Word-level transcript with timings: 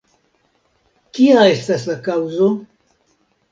Kia 1.19 1.45
estas 1.51 1.87
la 1.93 1.99
kaŭzo? 2.09 2.51